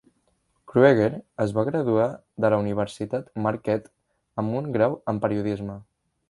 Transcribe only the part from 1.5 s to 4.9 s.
va graduar de la Universitat Marquette amb un